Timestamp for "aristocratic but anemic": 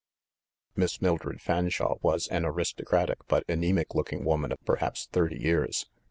2.43-3.93